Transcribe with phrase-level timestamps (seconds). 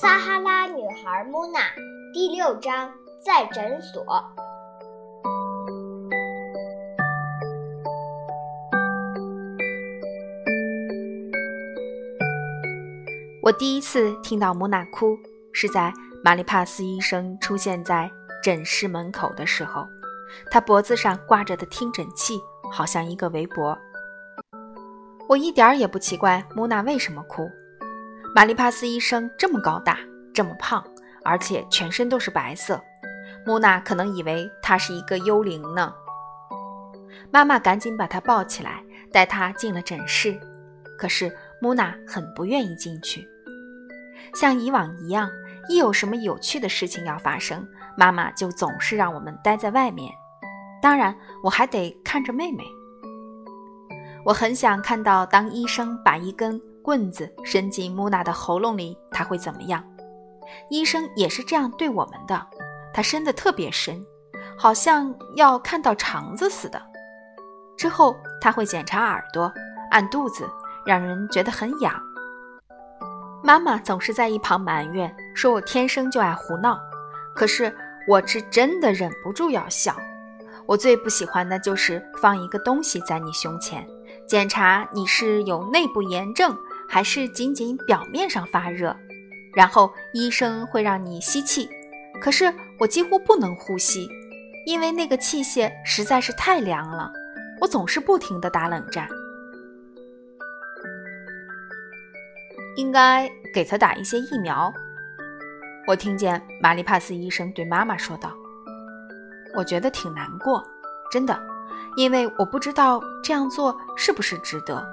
[0.00, 1.60] 撒哈拉女孩穆娜
[2.14, 2.90] 第六章
[3.22, 4.02] 在诊所。
[13.42, 15.18] 我第一次听到穆娜哭，
[15.52, 15.92] 是在
[16.24, 18.10] 玛丽帕斯医生出现在
[18.42, 19.86] 诊室门口的时候，
[20.50, 22.40] 他脖子上挂着的听诊器
[22.72, 23.76] 好像一个围脖。
[25.28, 27.50] 我一点儿也不奇怪穆娜为什么哭。
[28.32, 29.98] 玛丽帕斯医生这么高大，
[30.32, 30.84] 这么胖，
[31.24, 32.80] 而且全身都是白色。
[33.44, 35.92] 木娜可能以为他是一个幽灵呢。
[37.32, 40.38] 妈妈赶紧把他抱起来，带他进了诊室。
[40.96, 43.26] 可是木娜很不愿意进去。
[44.34, 45.28] 像以往一样，
[45.68, 50.12] 一有什么有趣的事情要发生，妈妈就总是让我们待在外面。
[50.80, 52.62] 当然，我还得看着妹妹。
[54.24, 56.60] 我很想看到，当医生把一根。
[56.82, 59.84] 棍子伸进木娜的喉咙里，他会怎么样？
[60.68, 62.46] 医生也是这样对我们的，
[62.92, 64.04] 他伸得特别深，
[64.58, 66.80] 好像要看到肠子似的。
[67.76, 69.52] 之后他会检查耳朵、
[69.90, 70.48] 按肚子，
[70.84, 71.94] 让人觉得很痒。
[73.42, 76.78] 妈妈总是在一旁埋怨，说我天生就爱胡闹。
[77.34, 77.74] 可是
[78.08, 79.96] 我是真的忍不住要笑。
[80.66, 83.86] 我最不喜欢的就是放一个东西在你胸前，
[84.26, 86.56] 检查你是有内部炎症。
[86.92, 88.96] 还是仅仅表面上发热，
[89.54, 91.70] 然后医生会让你吸气，
[92.20, 94.08] 可是我几乎不能呼吸，
[94.66, 97.12] 因为那个器械实在是太凉了，
[97.60, 99.08] 我总是不停地打冷战。
[102.76, 104.72] 应该给他打一些疫苗，
[105.86, 108.32] 我听见玛丽帕斯医生对妈妈说道。
[109.54, 110.60] 我觉得挺难过，
[111.08, 111.40] 真的，
[111.96, 114.84] 因为我不知道这样做是不是值得，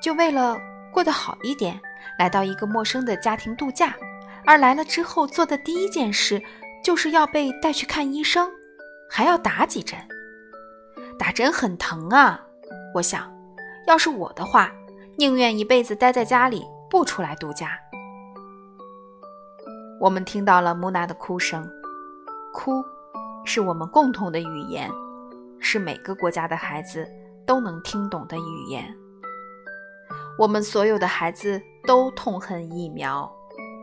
[0.00, 0.56] 就为了。
[0.94, 1.78] 过得好一点，
[2.20, 3.96] 来到一个陌生的家庭度假，
[4.46, 6.40] 而来了之后做的第一件事，
[6.84, 8.48] 就是要被带去看医生，
[9.10, 9.98] 还要打几针。
[11.18, 12.40] 打针很疼啊！
[12.94, 13.28] 我想，
[13.88, 14.70] 要是我的话，
[15.18, 17.76] 宁愿一辈子待在家里，不出来度假。
[20.00, 21.68] 我们听到了木娜的哭声，
[22.52, 22.84] 哭，
[23.44, 24.88] 是我们共同的语言，
[25.58, 27.08] 是每个国家的孩子
[27.44, 28.84] 都能听懂的语言。
[30.36, 33.30] 我们所有的孩子都痛恨疫苗，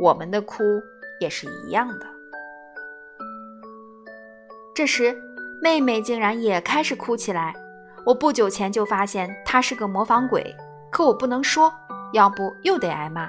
[0.00, 0.62] 我们的哭
[1.20, 2.06] 也是一样的。
[4.74, 5.14] 这时，
[5.60, 7.54] 妹妹竟然也开始哭起来。
[8.06, 10.56] 我不久前就发现她是个模仿鬼，
[10.90, 11.70] 可我不能说，
[12.14, 13.28] 要不又得挨骂。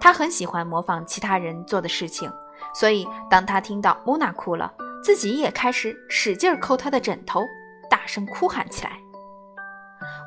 [0.00, 2.28] 她很喜欢模仿其他人做的事情，
[2.74, 4.72] 所以当她听到穆娜哭了，
[5.04, 7.44] 自己也开始使劲抠她的枕头，
[7.88, 8.98] 大声哭喊起来。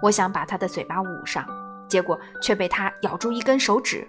[0.01, 1.45] 我想把她的嘴巴捂上。
[1.87, 4.05] 结果却被他咬住一根手指，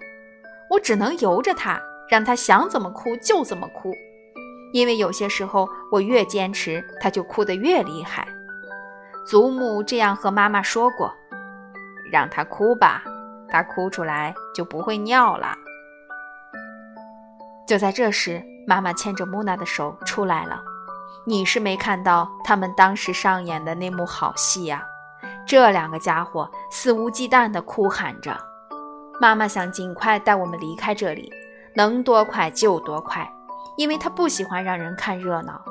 [0.69, 1.79] 我只能由着他，
[2.09, 3.93] 让他想怎么哭就怎么哭。
[4.73, 8.27] 因为有些时候我越坚持，他就哭得越厉害。
[9.25, 11.13] 祖母这样和妈妈说过
[12.11, 13.03] ：“让他哭吧，
[13.49, 15.55] 他哭出来就不会尿了。”
[17.67, 20.61] 就在这时，妈妈牵着木娜的手出来了。
[21.25, 24.85] 你是没看到他们当时上演的那幕好戏呀？
[25.47, 28.37] 这两个家伙肆无忌惮地哭喊着，
[29.21, 31.31] 妈妈想尽快带我们离开这里，
[31.73, 33.25] 能多快就多快，
[33.77, 35.63] 因为她不喜欢让人看热闹。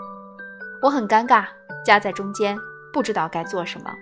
[0.80, 1.44] 我很尴尬，
[1.84, 2.58] 夹在中间，
[2.90, 3.92] 不知道该做什么。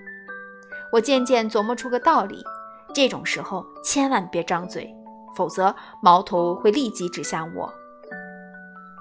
[0.92, 2.44] 我渐渐琢磨出个道理：
[2.94, 4.88] 这种时候千万别张嘴，
[5.34, 7.68] 否则矛头会立即指向我。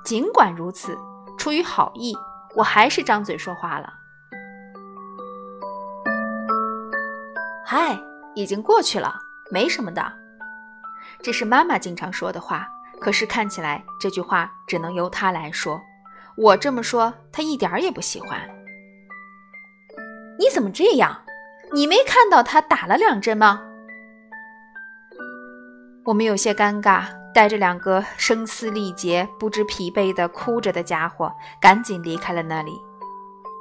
[0.04, 0.98] 尽管如此，
[1.38, 2.16] 出于好意，
[2.56, 3.94] 我还是张嘴说话了。
[7.66, 7.98] 嗨，
[8.36, 9.16] 已经过去了，
[9.50, 10.14] 没什么的。
[11.22, 12.68] 这是妈妈经常说的话，
[13.00, 15.82] 可是看起来这句话只能由她来说。
[16.36, 18.42] 我这么说，她一点儿也不喜欢。
[20.38, 21.22] 你怎么这样？
[21.72, 23.62] 你没看到他打了两针吗？
[26.04, 32.80] 我们有些尴尬，带着两个声嘶力竭、不知疲惫的哭着的家伙，赶紧离开了那里。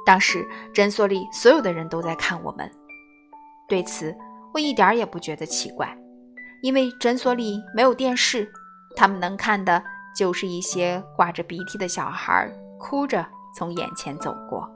[0.05, 2.69] 当时诊所里所有的人都在看我们。
[3.67, 4.15] 对此，
[4.53, 5.97] 我一点也不觉得奇怪，
[6.61, 8.51] 因为诊所里没有电视，
[8.95, 9.81] 他们能看的
[10.15, 13.25] 就是一些挂着鼻涕的小孩哭着
[13.55, 14.69] 从眼前走过。